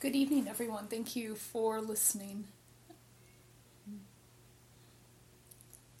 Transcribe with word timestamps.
Good 0.00 0.16
evening, 0.16 0.48
everyone. 0.48 0.86
Thank 0.86 1.14
you 1.14 1.34
for 1.34 1.78
listening. 1.78 2.46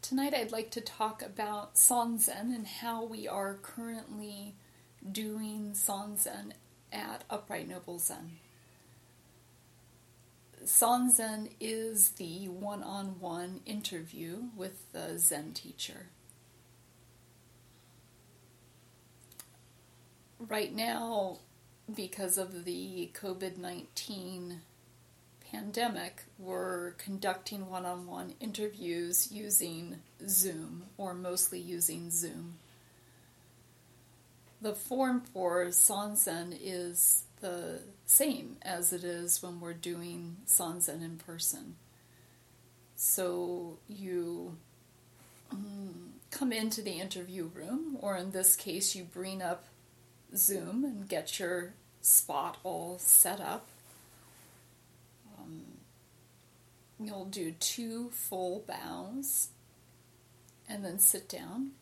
Tonight, 0.00 0.32
I'd 0.32 0.52
like 0.52 0.70
to 0.70 0.80
talk 0.80 1.20
about 1.20 1.74
Sanzen 1.74 2.54
and 2.54 2.66
how 2.66 3.04
we 3.04 3.28
are 3.28 3.58
currently 3.60 4.54
doing 5.12 5.72
Sanzen 5.74 6.52
at 6.90 7.24
Upright 7.28 7.68
Noble 7.68 7.98
Zen. 7.98 8.38
Sanzen 10.64 11.50
is 11.60 12.12
the 12.12 12.48
one 12.48 12.82
on 12.82 13.20
one 13.20 13.60
interview 13.66 14.44
with 14.56 14.90
the 14.92 15.18
Zen 15.18 15.52
teacher. 15.52 16.06
Right 20.38 20.74
now, 20.74 21.40
because 21.94 22.38
of 22.38 22.64
the 22.64 23.10
COVID 23.14 23.58
19 23.58 24.60
pandemic, 25.50 26.24
we're 26.38 26.92
conducting 26.92 27.68
one 27.68 27.84
on 27.84 28.06
one 28.06 28.34
interviews 28.40 29.30
using 29.32 29.96
Zoom, 30.26 30.84
or 30.96 31.14
mostly 31.14 31.58
using 31.58 32.10
Zoom. 32.10 32.54
The 34.62 34.74
form 34.74 35.22
for 35.32 35.66
Sanzen 35.66 36.56
is 36.60 37.24
the 37.40 37.80
same 38.06 38.56
as 38.62 38.92
it 38.92 39.04
is 39.04 39.42
when 39.42 39.60
we're 39.60 39.72
doing 39.72 40.36
Sanzen 40.46 41.02
in 41.02 41.16
person. 41.16 41.76
So 42.96 43.78
you 43.88 44.56
um, 45.50 46.12
come 46.30 46.52
into 46.52 46.82
the 46.82 46.92
interview 46.92 47.50
room, 47.54 47.96
or 48.00 48.16
in 48.16 48.30
this 48.32 48.54
case, 48.54 48.94
you 48.94 49.04
bring 49.04 49.42
up 49.42 49.64
Zoom 50.36 50.84
and 50.84 51.08
get 51.08 51.38
your 51.38 51.72
spot 52.00 52.58
all 52.64 52.98
set 52.98 53.40
up. 53.40 53.66
Um, 55.38 55.62
you'll 56.98 57.24
do 57.26 57.52
two 57.52 58.10
full 58.10 58.64
bows 58.66 59.48
and 60.68 60.84
then 60.84 60.98
sit 60.98 61.28
down. 61.28 61.72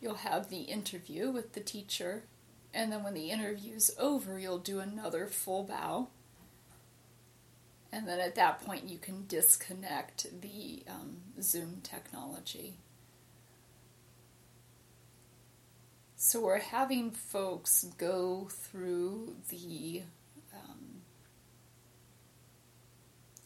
You'll 0.00 0.14
have 0.14 0.48
the 0.48 0.62
interview 0.62 1.30
with 1.30 1.52
the 1.52 1.60
teacher, 1.60 2.22
and 2.72 2.90
then 2.90 3.04
when 3.04 3.12
the 3.12 3.30
interview's 3.30 3.90
over, 3.98 4.38
you'll 4.38 4.58
do 4.58 4.80
another 4.80 5.26
full 5.26 5.64
bow. 5.64 6.08
And 7.92 8.08
then 8.08 8.18
at 8.18 8.36
that 8.36 8.64
point, 8.64 8.88
you 8.88 8.98
can 8.98 9.26
disconnect 9.26 10.40
the 10.40 10.84
um, 10.88 11.16
Zoom 11.42 11.80
technology. 11.82 12.76
So 16.22 16.38
we're 16.42 16.58
having 16.58 17.12
folks 17.12 17.86
go 17.96 18.48
through 18.50 19.36
the 19.48 20.02
um, 20.52 21.00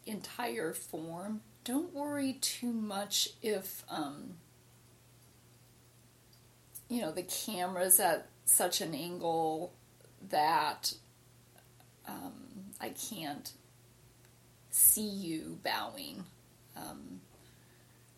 entire 0.05 0.73
form. 0.73 1.43
Don't 1.63 1.95
worry 1.95 2.33
too 2.33 2.73
much 2.73 3.29
if 3.43 3.85
um, 3.89 4.39
you 6.89 7.01
know 7.01 7.13
the 7.13 7.23
camera's 7.23 8.01
at 8.01 8.27
such 8.45 8.81
an 8.81 8.93
angle 8.93 9.73
that 10.31 10.95
um, 12.09 12.33
I 12.81 12.89
can't 12.89 13.53
see 14.71 15.09
you 15.09 15.61
bowing. 15.63 16.25
Um, 16.77 17.21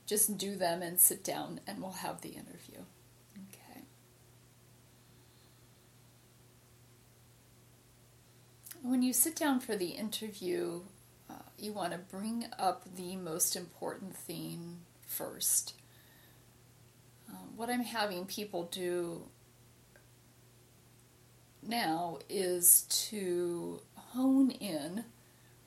just 0.07 0.39
do 0.39 0.57
them 0.57 0.81
and 0.81 0.99
sit 0.99 1.23
down, 1.23 1.61
and 1.67 1.83
we'll 1.83 1.91
have 1.91 2.23
the 2.23 2.31
interview. 2.31 2.84
When 8.87 9.03
you 9.03 9.12
sit 9.12 9.34
down 9.34 9.59
for 9.59 9.75
the 9.75 9.89
interview, 9.89 10.83
uh, 11.29 11.34
you 11.59 11.73
want 11.73 11.91
to 11.91 11.98
bring 11.98 12.47
up 12.56 12.84
the 12.94 13.16
most 13.16 13.56
important 13.56 14.15
thing 14.15 14.77
first. 15.05 15.75
Um, 17.28 17.56
what 17.56 17.69
I'm 17.69 17.83
having 17.83 18.27
people 18.27 18.69
do 18.71 19.25
now 21.66 22.21
is 22.28 22.83
to 23.09 23.83
hone 23.97 24.53
in, 24.53 25.05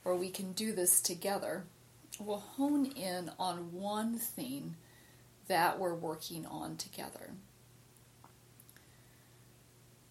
or 0.06 0.16
we 0.16 0.30
can 0.30 0.54
do 0.54 0.72
this 0.72 1.02
together. 1.02 1.66
We'll 2.22 2.38
hone 2.38 2.86
in 2.86 3.32
on 3.38 3.74
one 3.74 4.18
thing 4.18 4.78
that 5.50 5.78
we're 5.78 5.94
working 5.94 6.46
on 6.46 6.78
together 6.78 7.32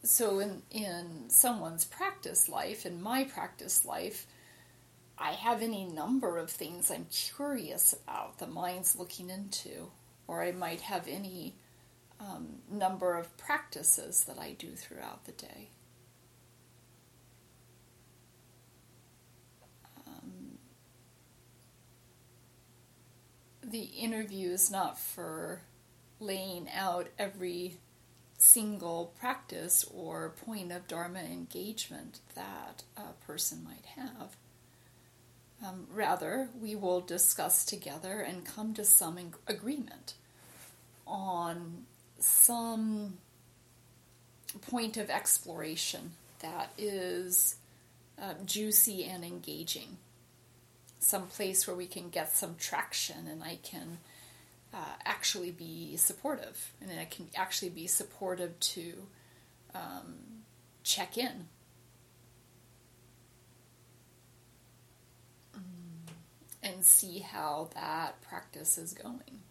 so 0.02 0.38
in 0.38 0.62
in 0.70 1.24
someone's 1.28 1.84
practice 1.84 2.48
life 2.48 2.86
in 2.86 3.02
my 3.02 3.24
practice 3.24 3.84
life 3.84 4.26
i 5.18 5.32
have 5.32 5.60
any 5.62 5.84
number 5.84 6.38
of 6.38 6.50
things 6.50 6.90
i'm 6.90 7.06
curious 7.06 7.94
about 8.06 8.38
the 8.38 8.46
mind's 8.46 8.96
looking 8.96 9.28
into 9.30 9.90
or 10.26 10.42
i 10.42 10.52
might 10.52 10.80
have 10.80 11.06
any 11.08 11.54
um, 12.20 12.58
number 12.70 13.16
of 13.16 13.36
practices 13.36 14.24
that 14.24 14.38
i 14.38 14.52
do 14.52 14.72
throughout 14.74 15.24
the 15.24 15.32
day. 15.32 15.68
Um, 20.06 20.58
the 23.62 23.82
interview 23.82 24.50
is 24.50 24.70
not 24.70 24.98
for 24.98 25.62
laying 26.20 26.68
out 26.74 27.08
every 27.18 27.78
single 28.38 29.12
practice 29.18 29.84
or 29.92 30.30
point 30.44 30.70
of 30.72 30.86
Dharma 30.86 31.18
engagement 31.18 32.20
that 32.34 32.84
a 32.96 33.12
person 33.26 33.64
might 33.64 33.84
have. 33.96 34.36
Um, 35.64 35.88
rather, 35.92 36.48
we 36.60 36.76
will 36.76 37.00
discuss 37.00 37.64
together 37.64 38.20
and 38.20 38.46
come 38.46 38.74
to 38.74 38.84
some 38.84 39.18
agreement 39.48 40.14
on 41.04 41.84
some 42.20 43.18
point 44.70 44.96
of 44.96 45.10
exploration 45.10 46.12
that 46.40 46.70
is 46.78 47.56
uh, 48.22 48.34
juicy 48.46 49.04
and 49.04 49.24
engaging. 49.24 49.98
Some 51.00 51.26
place 51.26 51.66
where 51.66 51.76
we 51.76 51.86
can 51.86 52.08
get 52.08 52.32
some 52.32 52.54
traction 52.56 53.26
and 53.26 53.42
I 53.42 53.58
can 53.62 53.98
uh, 54.72 54.96
actually 55.04 55.50
be 55.50 55.96
supportive, 55.96 56.72
and 56.80 56.90
it 56.90 57.10
can 57.10 57.28
actually 57.36 57.70
be 57.70 57.86
supportive 57.86 58.58
to 58.60 58.94
um, 59.74 60.14
check 60.82 61.16
in. 61.16 61.48
Mm, 65.56 66.12
and 66.62 66.84
see 66.84 67.20
how 67.20 67.70
that 67.74 68.20
practice 68.22 68.78
is 68.78 68.92
going. 68.92 69.42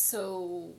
So, 0.00 0.74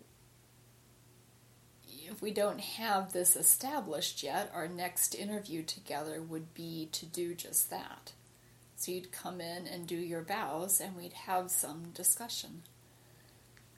if 2.10 2.22
we 2.22 2.32
don't 2.32 2.60
have 2.60 3.14
this 3.14 3.36
established 3.36 4.24
yet, 4.24 4.52
our 4.54 4.68
next 4.68 5.14
interview 5.14 5.64
together 5.64 6.22
would 6.22 6.54
be 6.54 6.90
to 6.92 7.06
do 7.06 7.36
just 7.36 7.70
that. 7.70 8.14
So 8.76 8.92
you'd 8.92 9.12
come 9.12 9.42
in 9.42 9.68
and 9.68 9.86
do 9.86 9.96
your 9.96 10.22
bows, 10.22 10.82
and 10.82 10.96
we'd 10.96 11.14
have 11.14 11.52
some 11.52 11.92
discussion. 11.94 12.64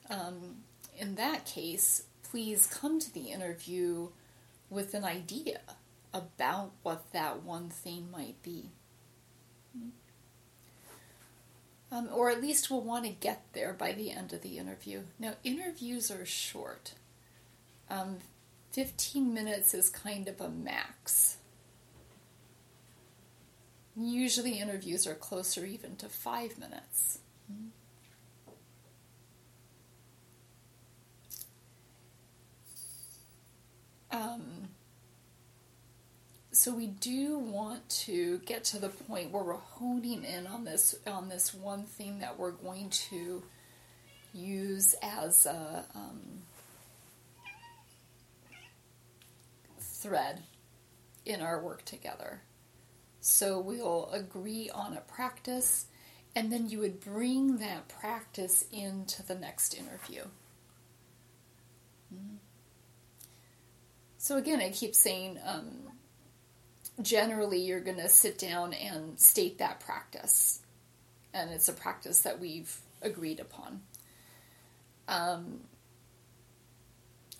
Um, 0.08 0.62
in 0.96 1.16
that 1.16 1.44
case, 1.44 2.04
please 2.22 2.66
come 2.66 3.00
to 3.00 3.12
the 3.12 3.30
interview 3.30 4.08
with 4.70 4.94
an 4.94 5.04
idea 5.04 5.60
about 6.14 6.72
what 6.82 7.12
that 7.12 7.42
one 7.42 7.68
thing 7.68 8.10
might 8.10 8.40
be. 8.42 8.70
Um, 11.90 12.08
or 12.10 12.30
at 12.30 12.40
least 12.40 12.70
we'll 12.70 12.80
want 12.80 13.04
to 13.04 13.10
get 13.10 13.42
there 13.52 13.74
by 13.74 13.92
the 13.92 14.10
end 14.10 14.32
of 14.32 14.40
the 14.40 14.56
interview. 14.56 15.02
Now, 15.18 15.34
interviews 15.44 16.10
are 16.10 16.24
short. 16.24 16.94
Um, 17.92 18.20
15 18.70 19.34
minutes 19.34 19.74
is 19.74 19.90
kind 19.90 20.26
of 20.26 20.40
a 20.40 20.48
max. 20.48 21.36
Usually, 23.94 24.58
interviews 24.58 25.06
are 25.06 25.14
closer 25.14 25.66
even 25.66 25.96
to 25.96 26.08
five 26.08 26.58
minutes. 26.58 27.18
Um, 34.10 34.68
so 36.50 36.74
we 36.74 36.86
do 36.86 37.38
want 37.38 37.86
to 37.90 38.38
get 38.46 38.64
to 38.64 38.78
the 38.78 38.88
point 38.88 39.32
where 39.32 39.42
we're 39.42 39.52
honing 39.54 40.24
in 40.24 40.46
on 40.46 40.64
this 40.64 40.94
on 41.06 41.28
this 41.28 41.52
one 41.52 41.82
thing 41.82 42.20
that 42.20 42.38
we're 42.38 42.52
going 42.52 42.88
to 42.88 43.42
use 44.32 44.94
as 45.02 45.44
a 45.44 45.84
um, 45.94 46.42
thread 50.02 50.42
in 51.24 51.40
our 51.40 51.62
work 51.62 51.84
together. 51.84 52.42
So 53.20 53.60
we'll 53.60 54.10
agree 54.12 54.68
on 54.74 54.96
a 54.96 55.00
practice, 55.00 55.86
and 56.34 56.52
then 56.52 56.68
you 56.68 56.80
would 56.80 57.00
bring 57.00 57.58
that 57.58 57.88
practice 57.88 58.64
into 58.72 59.24
the 59.24 59.36
next 59.36 59.74
interview. 59.74 60.22
Mm-hmm. 62.12 62.36
So 64.18 64.36
again, 64.38 64.60
I 64.60 64.70
keep 64.70 64.94
saying, 64.94 65.38
um, 65.44 65.70
generally, 67.00 67.60
you're 67.60 67.80
going 67.80 67.98
to 67.98 68.08
sit 68.08 68.38
down 68.38 68.72
and 68.72 69.18
state 69.20 69.58
that 69.58 69.80
practice, 69.80 70.60
and 71.32 71.50
it's 71.50 71.68
a 71.68 71.72
practice 71.72 72.20
that 72.20 72.40
we've 72.40 72.76
agreed 73.02 73.40
upon. 73.40 73.82
Um, 75.06 75.60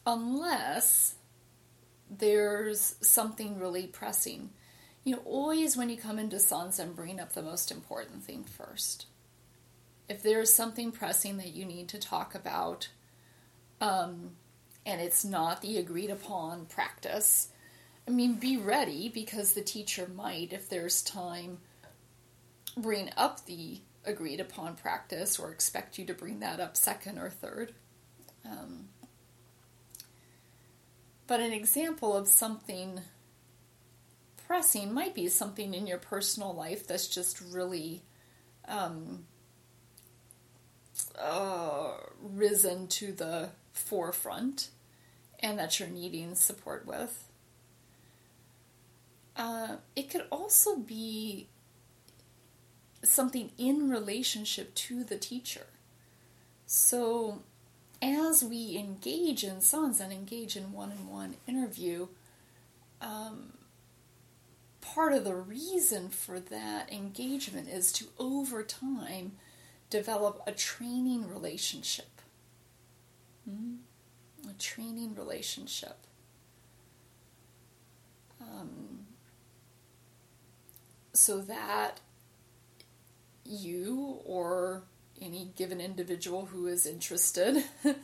unless 0.07 1.15
there's 2.19 2.97
something 3.01 3.59
really 3.59 3.87
pressing. 3.87 4.51
You 5.05 5.17
know, 5.17 5.23
always 5.25 5.77
when 5.77 5.89
you 5.89 5.97
come 5.97 6.19
into 6.19 6.37
Sanzen, 6.37 6.95
bring 6.95 7.19
up 7.19 7.33
the 7.33 7.43
most 7.43 7.71
important 7.71 8.23
thing 8.25 8.45
first. 8.45 9.07
If 10.09 10.23
there's 10.23 10.53
something 10.53 10.93
pressing 10.93 11.39
that 11.39 11.55
you 11.55 11.65
need 11.65 11.89
to 11.89 11.99
talk 11.99 12.35
about, 12.35 12.89
um, 13.81 14.33
and 14.85 15.01
it's 15.01 15.25
not 15.25 15.63
the 15.63 15.79
agreed 15.79 16.11
upon 16.11 16.67
practice, 16.67 17.49
I 18.07 18.11
mean, 18.11 18.35
be 18.35 18.57
ready 18.57 19.09
because 19.09 19.53
the 19.53 19.63
teacher 19.63 20.09
might, 20.15 20.53
if 20.53 20.69
there's 20.69 21.03
time, 21.03 21.59
bring 22.77 23.11
up 23.17 23.47
the 23.47 23.81
agreed 24.05 24.41
upon 24.41 24.75
practice 24.75 25.39
or 25.39 25.53
expect 25.53 25.99
you 25.99 26.05
to 26.07 26.15
bring 26.15 26.41
that 26.41 26.61
up 26.61 26.77
second 26.77 27.19
or 27.19 27.31
third. 27.31 27.73
Um, 28.45 28.89
but 31.33 31.41
an 31.41 31.55
example 31.55 32.15
of 32.15 32.29
something 32.29 33.01
pressing 34.47 34.93
might 34.93 35.15
be 35.15 35.29
something 35.29 35.73
in 35.73 35.87
your 35.87 35.97
personal 35.97 36.53
life 36.53 36.87
that's 36.87 37.09
just 37.09 37.41
really 37.41 38.03
um, 38.69 39.25
uh, 41.19 41.93
risen 42.21 42.87
to 42.87 43.13
the 43.13 43.49
forefront 43.73 44.69
and 45.41 45.59
that 45.59 45.81
you're 45.81 45.89
needing 45.89 46.35
support 46.35 46.85
with. 46.87 47.27
Uh, 49.35 49.77
it 49.97 50.11
could 50.11 50.27
also 50.31 50.77
be 50.77 51.49
something 53.03 53.53
in 53.57 53.89
relationship 53.89 54.75
to 54.75 55.03
the 55.03 55.17
teacher. 55.17 55.65
So, 56.67 57.41
as 58.03 58.43
we 58.43 58.77
engage 58.77 59.45
in 59.45 59.57
Sanzen 59.59 60.11
engage 60.11 60.57
in 60.57 60.73
one 60.73 60.91
on 60.91 61.09
one 61.09 61.37
interview, 61.47 62.09
um, 63.01 63.53
part 64.81 65.13
of 65.13 65.25
the 65.25 65.37
reason 65.37 66.09
for 66.09 66.41
that 66.41 66.93
engagement 66.93 67.69
is 67.69 67.93
to, 67.93 68.07
over 68.19 68.65
time, 68.65 69.33
develop 69.89 70.43
a 70.47 70.53
training 70.53 71.29
relationship. 71.29 72.21
Mm-hmm. 73.49 74.51
A 74.51 74.55
training 74.55 75.15
relationship. 75.15 75.99
Um, 78.41 79.07
so 81.13 81.41
that 81.43 82.01
you 83.45 84.19
or 84.25 84.83
any 85.23 85.53
given 85.57 85.81
individual 85.81 86.47
who 86.47 86.67
is 86.67 86.87
interested 86.87 87.65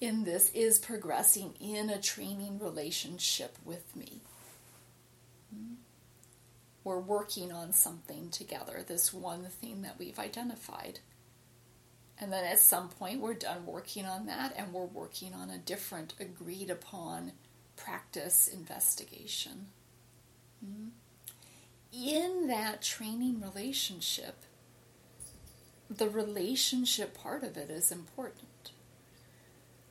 in 0.00 0.24
this 0.24 0.50
is 0.54 0.78
progressing 0.78 1.54
in 1.60 1.90
a 1.90 2.00
training 2.00 2.58
relationship 2.58 3.56
with 3.64 3.96
me. 3.96 4.20
Hmm. 5.52 5.74
We're 6.82 7.00
working 7.00 7.52
on 7.52 7.72
something 7.72 8.30
together, 8.30 8.84
this 8.86 9.12
one 9.12 9.44
thing 9.44 9.82
that 9.82 9.98
we've 9.98 10.18
identified. 10.18 11.00
And 12.18 12.32
then 12.32 12.44
at 12.44 12.60
some 12.60 12.88
point, 12.88 13.20
we're 13.20 13.34
done 13.34 13.66
working 13.66 14.06
on 14.06 14.26
that 14.26 14.54
and 14.56 14.72
we're 14.72 14.84
working 14.84 15.34
on 15.34 15.50
a 15.50 15.58
different 15.58 16.14
agreed 16.20 16.70
upon 16.70 17.32
practice 17.76 18.46
investigation. 18.46 19.66
Hmm. 20.64 20.88
In 21.92 22.48
that 22.48 22.82
training 22.82 23.40
relationship, 23.40 24.44
the 25.90 26.08
relationship 26.08 27.16
part 27.20 27.42
of 27.42 27.56
it 27.56 27.70
is 27.70 27.92
important. 27.92 28.72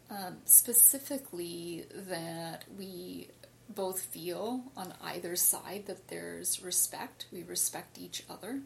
Um, 0.09 0.37
specifically, 0.45 1.85
that 1.93 2.65
we 2.77 3.29
both 3.69 4.01
feel 4.01 4.65
on 4.75 4.93
either 5.01 5.35
side 5.35 5.85
that 5.87 6.07
there's 6.07 6.61
respect, 6.63 7.25
we 7.31 7.43
respect 7.43 7.97
each 7.97 8.23
other, 8.29 8.61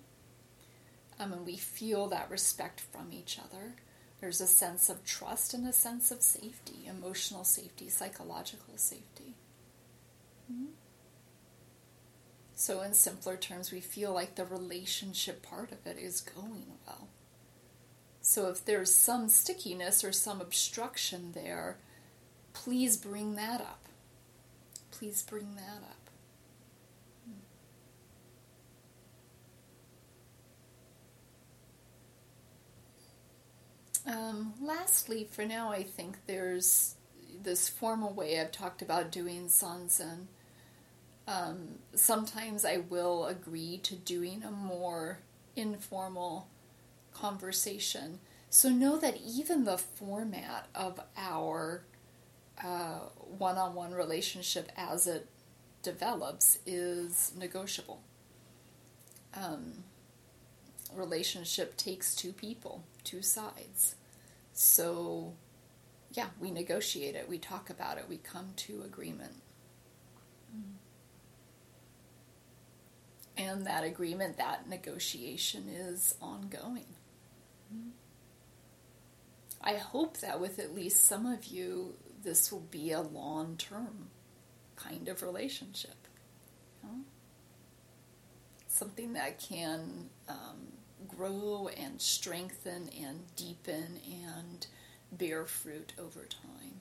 um, 1.19 1.33
and 1.33 1.45
we 1.45 1.55
feel 1.55 2.07
that 2.07 2.29
respect 2.29 2.79
from 2.79 3.11
each 3.11 3.39
other. 3.39 3.75
There's 4.19 4.41
a 4.41 4.47
sense 4.47 4.89
of 4.89 5.05
trust 5.05 5.53
and 5.53 5.67
a 5.67 5.73
sense 5.73 6.11
of 6.11 6.21
safety, 6.21 6.87
emotional 6.87 7.43
safety, 7.43 7.89
psychological 7.89 8.75
safety. 8.75 9.35
Mm-hmm. 10.51 10.71
So, 12.55 12.81
in 12.81 12.93
simpler 12.93 13.37
terms, 13.37 13.71
we 13.71 13.81
feel 13.81 14.11
like 14.11 14.35
the 14.35 14.45
relationship 14.45 15.43
part 15.43 15.71
of 15.71 15.85
it 15.85 15.97
is 15.97 16.21
going 16.21 16.65
well. 16.87 17.07
So 18.27 18.49
if 18.49 18.65
there's 18.65 18.93
some 18.93 19.29
stickiness 19.29 20.03
or 20.03 20.11
some 20.11 20.41
obstruction 20.41 21.31
there, 21.31 21.77
please 22.51 22.97
bring 22.97 23.35
that 23.35 23.61
up. 23.61 23.87
Please 24.91 25.23
bring 25.23 25.55
that 25.55 25.81
up. 34.05 34.13
Um, 34.13 34.55
lastly, 34.61 35.29
for 35.31 35.45
now, 35.45 35.71
I 35.71 35.83
think 35.83 36.17
there's 36.27 36.95
this 37.41 37.69
formal 37.69 38.11
way 38.11 38.41
I've 38.41 38.51
talked 38.51 38.81
about 38.81 39.09
doing 39.09 39.47
sanzen. 39.47 40.27
Um, 41.29 41.79
sometimes 41.95 42.65
I 42.65 42.79
will 42.89 43.27
agree 43.27 43.77
to 43.83 43.95
doing 43.95 44.43
a 44.43 44.51
more 44.51 45.19
informal 45.55 46.49
conversation. 47.19 48.19
So 48.49 48.69
know 48.69 48.97
that 48.97 49.17
even 49.25 49.65
the 49.65 49.77
format 49.77 50.67
of 50.73 50.99
our 51.17 51.83
one 53.37 53.57
on 53.57 53.75
one 53.75 53.93
relationship 53.93 54.71
as 54.75 55.07
it 55.07 55.27
develops 55.83 56.57
is 56.65 57.31
negotiable. 57.37 58.01
Um, 59.35 59.83
relationship 60.93 61.77
takes 61.77 62.15
two 62.15 62.33
people, 62.33 62.83
two 63.03 63.21
sides. 63.21 63.95
So, 64.53 65.33
yeah, 66.11 66.27
we 66.39 66.49
negotiate 66.49 67.15
it, 67.15 67.29
we 67.29 67.37
talk 67.37 67.69
about 67.69 67.97
it, 67.97 68.05
we 68.09 68.17
come 68.17 68.53
to 68.57 68.81
agreement. 68.83 69.33
And 73.37 73.67
that 73.67 73.83
agreement, 73.83 74.37
that 74.37 74.67
negotiation 74.67 75.69
is 75.69 76.15
ongoing. 76.19 76.87
I 79.61 79.73
hope 79.75 80.17
that 80.17 80.39
with 80.39 80.59
at 80.59 80.73
least 80.73 81.05
some 81.05 81.25
of 81.25 81.45
you, 81.45 81.95
this 82.23 82.51
will 82.51 82.67
be 82.71 82.91
a 82.91 83.01
long 83.01 83.57
term 83.57 84.09
kind 84.75 85.07
of 85.09 85.21
relationship. 85.21 86.07
You 86.83 86.89
know? 86.89 86.95
Something 88.67 89.13
that 89.13 89.39
can 89.39 90.09
um, 90.29 90.71
grow 91.07 91.69
and 91.75 92.01
strengthen 92.01 92.89
and 92.97 93.23
deepen 93.35 93.99
and 94.25 94.67
bear 95.11 95.45
fruit 95.45 95.93
over 95.99 96.25
time. 96.25 96.79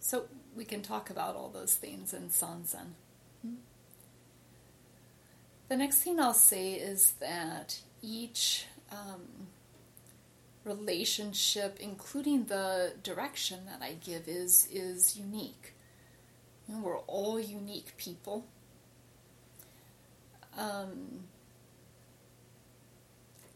So 0.00 0.24
we 0.56 0.64
can 0.64 0.82
talk 0.82 1.10
about 1.10 1.36
all 1.36 1.50
those 1.50 1.74
things 1.74 2.12
in 2.12 2.28
Sanzen. 2.28 2.94
The 5.68 5.76
next 5.76 5.98
thing 5.98 6.18
I'll 6.18 6.32
say 6.32 6.72
is 6.72 7.12
that 7.20 7.80
each 8.00 8.66
um, 8.90 9.48
relationship, 10.64 11.76
including 11.78 12.46
the 12.46 12.94
direction 13.02 13.66
that 13.66 13.82
I 13.82 13.92
give, 13.94 14.26
is 14.28 14.66
is 14.72 15.16
unique. 15.16 15.74
We're 16.68 16.98
all 17.00 17.40
unique 17.40 17.96
people. 17.96 18.46
Um, 20.56 21.24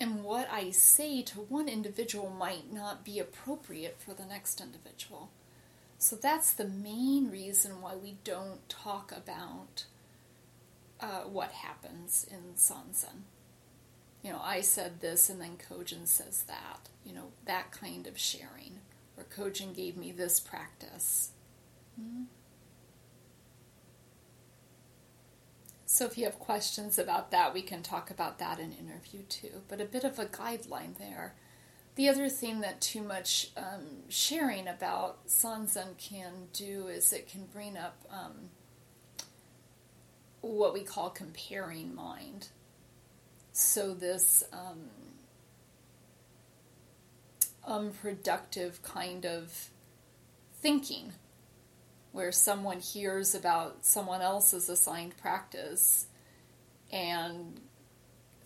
and 0.00 0.24
what 0.24 0.48
I 0.50 0.70
say 0.70 1.22
to 1.22 1.40
one 1.40 1.68
individual 1.68 2.30
might 2.30 2.72
not 2.72 3.04
be 3.04 3.18
appropriate 3.18 4.00
for 4.00 4.14
the 4.14 4.24
next 4.24 4.60
individual. 4.60 5.30
So 6.02 6.16
that's 6.16 6.52
the 6.52 6.64
main 6.66 7.30
reason 7.30 7.80
why 7.80 7.94
we 7.94 8.16
don't 8.24 8.68
talk 8.68 9.12
about 9.16 9.84
uh, 11.00 11.20
what 11.20 11.52
happens 11.52 12.26
in 12.28 12.54
Sanzen. 12.56 13.22
You 14.20 14.32
know, 14.32 14.40
I 14.42 14.62
said 14.62 15.00
this 15.00 15.30
and 15.30 15.40
then 15.40 15.56
Kojin 15.56 16.08
says 16.08 16.42
that. 16.48 16.88
You 17.04 17.14
know, 17.14 17.28
that 17.44 17.70
kind 17.70 18.08
of 18.08 18.18
sharing. 18.18 18.80
Or 19.16 19.22
Kojin 19.22 19.76
gave 19.76 19.96
me 19.96 20.10
this 20.10 20.40
practice. 20.40 21.30
Mm-hmm. 22.00 22.24
So 25.86 26.04
if 26.06 26.18
you 26.18 26.24
have 26.24 26.40
questions 26.40 26.98
about 26.98 27.30
that, 27.30 27.54
we 27.54 27.62
can 27.62 27.84
talk 27.84 28.10
about 28.10 28.40
that 28.40 28.58
in 28.58 28.72
interview 28.72 29.22
too. 29.28 29.62
But 29.68 29.80
a 29.80 29.84
bit 29.84 30.02
of 30.02 30.18
a 30.18 30.26
guideline 30.26 30.98
there. 30.98 31.36
The 31.94 32.08
other 32.08 32.28
thing 32.28 32.62
that 32.62 32.80
too 32.80 33.02
much 33.02 33.50
um, 33.56 34.04
sharing 34.08 34.66
about 34.66 35.26
Sanzen 35.26 35.98
can 35.98 36.48
do 36.52 36.88
is 36.88 37.12
it 37.12 37.28
can 37.28 37.44
bring 37.52 37.76
up 37.76 37.98
um, 38.10 38.48
what 40.40 40.72
we 40.72 40.82
call 40.82 41.10
comparing 41.10 41.94
mind. 41.94 42.48
So 43.52 43.92
this 43.92 44.42
um, 44.52 44.88
unproductive 47.66 48.82
kind 48.82 49.26
of 49.26 49.68
thinking 50.60 51.12
where 52.12 52.32
someone 52.32 52.80
hears 52.80 53.34
about 53.34 53.84
someone 53.84 54.22
else's 54.22 54.68
assigned 54.68 55.16
practice 55.18 56.06
and 56.90 57.60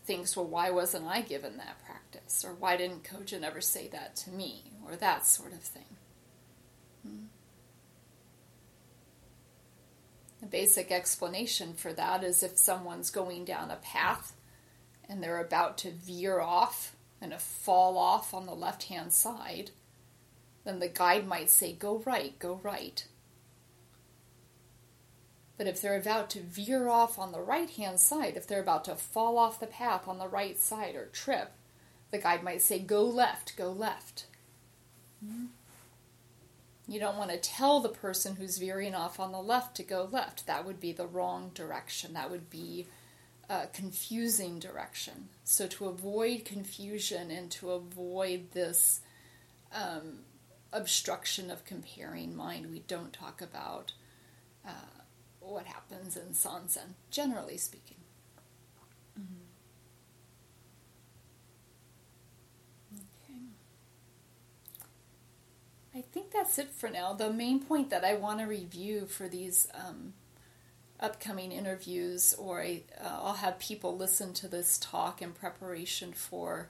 thinks, 0.06 0.36
well, 0.36 0.46
why 0.46 0.70
wasn't 0.70 1.06
I 1.06 1.20
given 1.20 1.56
that 1.56 1.84
practice? 1.84 2.44
Or 2.44 2.54
why 2.54 2.76
didn't 2.76 3.04
Kojin 3.04 3.42
ever 3.42 3.60
say 3.60 3.88
that 3.88 4.16
to 4.16 4.30
me? 4.30 4.70
Or 4.86 4.96
that 4.96 5.26
sort 5.26 5.52
of 5.52 5.60
thing. 5.60 5.96
Hmm. 7.04 7.24
The 10.40 10.46
basic 10.46 10.92
explanation 10.92 11.74
for 11.74 11.92
that 11.92 12.22
is 12.22 12.42
if 12.42 12.56
someone's 12.56 13.10
going 13.10 13.44
down 13.44 13.70
a 13.70 13.76
path 13.76 14.34
and 15.08 15.22
they're 15.22 15.40
about 15.40 15.78
to 15.78 15.90
veer 15.90 16.40
off 16.40 16.94
and 17.20 17.32
to 17.32 17.38
fall 17.38 17.98
off 17.98 18.32
on 18.32 18.46
the 18.46 18.54
left 18.54 18.84
hand 18.84 19.12
side, 19.12 19.70
then 20.64 20.78
the 20.78 20.88
guide 20.88 21.26
might 21.26 21.50
say, 21.50 21.72
Go 21.72 22.02
right, 22.06 22.38
go 22.38 22.60
right. 22.62 23.06
But 25.56 25.66
if 25.66 25.80
they're 25.80 25.98
about 25.98 26.28
to 26.30 26.40
veer 26.40 26.88
off 26.88 27.18
on 27.18 27.32
the 27.32 27.40
right 27.40 27.70
hand 27.70 27.98
side, 27.98 28.36
if 28.36 28.46
they're 28.46 28.60
about 28.60 28.84
to 28.86 28.94
fall 28.94 29.38
off 29.38 29.60
the 29.60 29.66
path 29.66 30.06
on 30.06 30.18
the 30.18 30.28
right 30.28 30.58
side 30.58 30.94
or 30.94 31.06
trip, 31.06 31.52
the 32.10 32.18
guide 32.18 32.42
might 32.42 32.62
say, 32.62 32.78
Go 32.78 33.04
left, 33.04 33.56
go 33.56 33.72
left. 33.72 34.26
Mm-hmm. 35.24 35.46
You 36.88 37.00
don't 37.00 37.16
want 37.16 37.30
to 37.30 37.38
tell 37.38 37.80
the 37.80 37.88
person 37.88 38.36
who's 38.36 38.58
veering 38.58 38.94
off 38.94 39.18
on 39.18 39.32
the 39.32 39.42
left 39.42 39.76
to 39.76 39.82
go 39.82 40.08
left. 40.10 40.46
That 40.46 40.64
would 40.64 40.78
be 40.78 40.92
the 40.92 41.06
wrong 41.06 41.50
direction. 41.52 42.12
That 42.12 42.30
would 42.30 42.48
be 42.48 42.86
a 43.48 43.66
confusing 43.72 44.60
direction. 44.60 45.28
So, 45.42 45.66
to 45.66 45.86
avoid 45.86 46.44
confusion 46.44 47.30
and 47.30 47.50
to 47.52 47.72
avoid 47.72 48.52
this 48.52 49.00
um, 49.72 50.20
obstruction 50.72 51.50
of 51.50 51.64
comparing 51.64 52.36
mind, 52.36 52.70
we 52.70 52.80
don't 52.80 53.12
talk 53.12 53.40
about 53.40 53.92
uh, 54.64 55.02
what 55.52 55.66
happens 55.66 56.16
in 56.16 56.28
Sanzen, 56.34 56.94
generally 57.10 57.56
speaking. 57.56 57.96
Mm-hmm. 59.18 59.44
Okay. 62.94 63.40
I 65.94 66.00
think 66.12 66.32
that's 66.32 66.58
it 66.58 66.70
for 66.72 66.88
now. 66.90 67.12
The 67.12 67.32
main 67.32 67.60
point 67.60 67.90
that 67.90 68.04
I 68.04 68.14
want 68.14 68.40
to 68.40 68.46
review 68.46 69.06
for 69.06 69.28
these 69.28 69.68
um, 69.74 70.14
upcoming 71.00 71.52
interviews, 71.52 72.34
or 72.34 72.60
uh, 72.62 72.74
I'll 73.04 73.34
have 73.34 73.58
people 73.58 73.96
listen 73.96 74.32
to 74.34 74.48
this 74.48 74.78
talk 74.78 75.22
in 75.22 75.32
preparation 75.32 76.12
for 76.12 76.68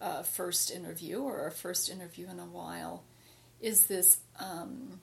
a 0.00 0.24
first 0.24 0.70
interview 0.70 1.20
or 1.20 1.46
a 1.46 1.52
first 1.52 1.88
interview 1.90 2.28
in 2.28 2.38
a 2.38 2.46
while, 2.46 3.04
is 3.60 3.86
this. 3.86 4.18
Um, 4.40 5.00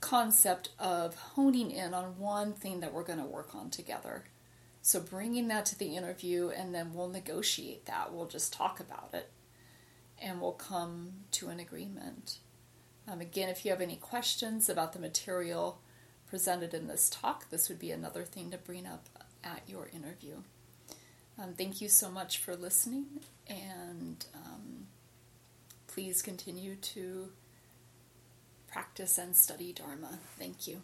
concept 0.00 0.70
of 0.78 1.14
honing 1.14 1.70
in 1.70 1.94
on 1.94 2.18
one 2.18 2.52
thing 2.52 2.80
that 2.80 2.92
we're 2.92 3.02
going 3.02 3.18
to 3.18 3.24
work 3.24 3.54
on 3.54 3.70
together. 3.70 4.24
So 4.82 5.00
bringing 5.00 5.48
that 5.48 5.66
to 5.66 5.78
the 5.78 5.96
interview, 5.96 6.50
and 6.50 6.74
then 6.74 6.94
we'll 6.94 7.08
negotiate 7.08 7.86
that. 7.86 8.12
We'll 8.12 8.26
just 8.26 8.52
talk 8.52 8.78
about 8.78 9.10
it, 9.14 9.30
and 10.20 10.40
we'll 10.40 10.52
come 10.52 11.12
to 11.32 11.48
an 11.48 11.58
agreement. 11.58 12.38
Um, 13.08 13.20
again, 13.20 13.48
if 13.48 13.64
you 13.64 13.70
have 13.72 13.80
any 13.80 13.96
questions 13.96 14.68
about 14.68 14.92
the 14.92 14.98
material 14.98 15.80
presented 16.28 16.74
in 16.74 16.86
this 16.86 17.08
talk, 17.10 17.50
this 17.50 17.68
would 17.68 17.78
be 17.78 17.90
another 17.90 18.22
thing 18.22 18.50
to 18.50 18.58
bring 18.58 18.86
up 18.86 19.08
at 19.42 19.62
your 19.66 19.88
interview. 19.94 20.36
Um, 21.38 21.52
thank 21.52 21.80
you 21.80 21.88
so 21.88 22.10
much 22.10 22.38
for 22.38 22.56
listening, 22.56 23.06
and 23.48 24.24
um, 24.34 24.86
please 25.86 26.22
continue 26.22 26.76
to 26.76 27.30
practice 28.76 29.16
and 29.16 29.34
study 29.34 29.72
Dharma. 29.72 30.18
Thank 30.38 30.68
you. 30.68 30.82